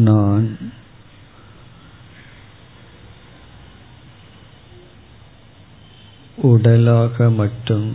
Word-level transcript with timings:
நான் 0.00 0.46
உடலாக 6.42 7.30
மட்டும் 7.32 7.88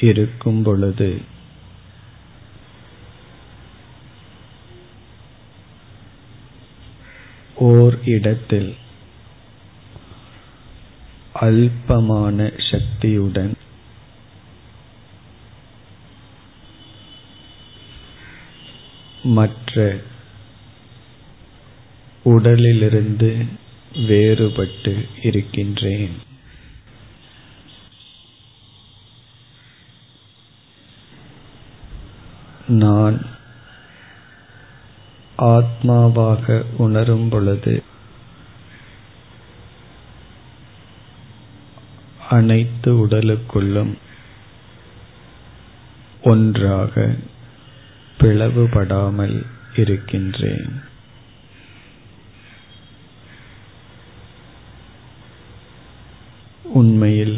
இருக்கும் 0.00 0.62
பொழுது 0.62 1.10
ஓர் 7.66 7.96
இடத்தில் 8.06 8.70
அல்பமான 11.40 12.38
சக்தியுடன் 12.70 13.54
மற்ற 19.34 19.76
உடலிலிருந்து 22.24 23.46
வேறுபட்டு 23.92 25.08
இருக்கின்றேன். 25.22 26.14
நான் 32.66 33.26
ஆத்மாவாக 35.38 36.62
உணரும் 36.76 37.28
பொழுது 37.28 37.82
அனைத்து 42.28 43.06
உடலுக்குள்ளும் 43.06 43.94
ஒன்றாக 46.22 47.14
பிளவுபடாமல் 48.18 49.46
இருக்கின்றேன். 49.76 50.92
உண்மையில் 56.84 57.36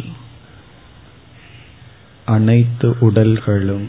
அனைத்து 2.25 2.89
உடல்களும் 3.00 3.86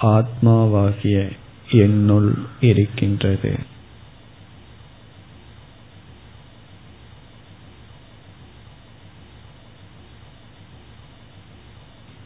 ஆத்மாவாகிய 0.00 1.30
என்னுள் 1.70 2.30
இருக்கின்றது. 2.60 3.52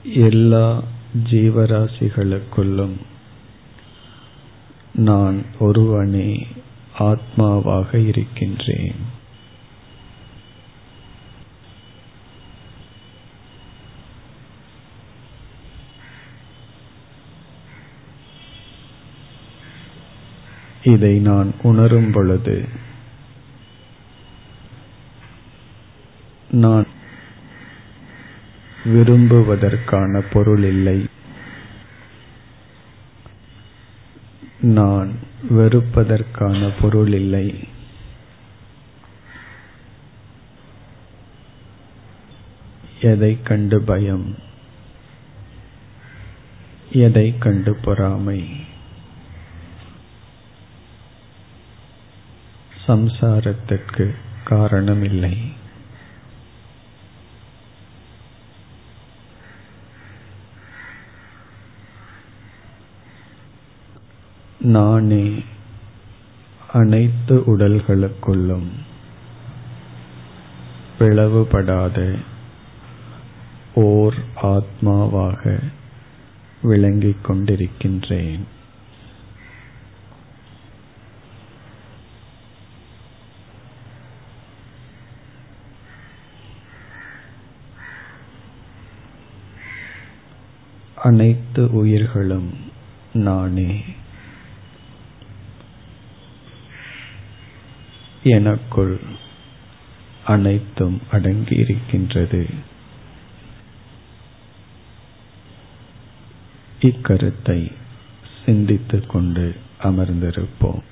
எல்லா 0.04 0.82
ஜீவராசிகளுக்குள்ளும் 1.30 2.96
நான் 4.94 5.44
ஒருவனே 5.58 6.46
ஆத்மாவாக 6.98 7.94
இருக்கின்றேன். 8.06 9.07
இதை 20.88 21.18
நான் 21.18 21.54
உணரும் 21.62 22.10
பொழுது 22.12 22.68
நான் 26.50 26.86
விரும்புவதற்கான 28.84 30.24
பொருள் 30.32 30.62
இல்லை. 30.62 31.08
நான் 34.60 35.18
வெறுப்பதற்கான 35.50 36.72
பொருள் 36.80 37.12
இல்லை. 37.12 37.68
எதை 43.00 43.42
கண்டு 43.42 43.82
பயம்? 43.82 44.36
எதை 46.90 47.34
கண்டு 47.38 47.74
பொறாமை? 47.74 48.42
சம்சாரத்திற்கு 52.88 54.14
காரணமில்லை. 54.44 55.36
நானே 64.60 65.42
அனைத்து 66.72 67.42
உடல்களுக்குள்ளும் 67.46 68.68
பிளவுபடாத 70.98 72.18
ஓர் 73.74 74.14
ஆத்மாவாக 74.42 75.58
விளங்கிக் 76.62 77.24
கொண்டிருக்கின்றேன். 77.24 78.44
அனைத்து 91.02 91.72
உயிர்களும் 91.72 92.54
நானே. 93.12 93.84
எனக்குள் 98.22 99.00
அனைத்தும் 100.24 101.00
அடங்கியிருக்கின்றது. 101.12 102.54
இக்கருத்தை 106.80 107.72
சிந்தித்துக் 108.46 109.10
கொண்டு 109.10 109.54
அமர்ந்திருப்போம். 109.82 110.82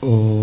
Oh. 0.00 0.37